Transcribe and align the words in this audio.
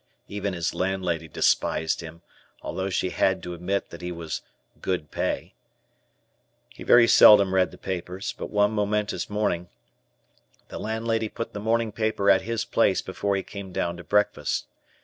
Even 0.27 0.55
his 0.55 0.73
landlady 0.73 1.27
despised 1.27 2.01
him, 2.01 2.23
although 2.63 2.89
she 2.89 3.11
had 3.11 3.43
to 3.43 3.53
admit 3.53 3.91
that 3.91 4.01
he 4.01 4.11
was 4.11 4.41
"good 4.81 5.11
pay." 5.11 5.53
He 6.69 6.83
very 6.83 7.07
seldom 7.07 7.53
read 7.53 7.69
the 7.69 7.77
papers, 7.77 8.33
but 8.35 8.49
one 8.49 8.71
momentous 8.71 9.29
morning, 9.29 9.69
the 10.69 10.79
landlady 10.79 11.29
put 11.29 11.53
the 11.53 11.59
morning 11.59 11.91
paper 11.91 12.31
at 12.31 12.41
his 12.41 12.65
place 12.65 13.03
before 13.03 13.35
he 13.35 13.43
came 13.43 13.71
down 13.71 13.95
to 13.97 14.03
breakfast. 14.03 14.65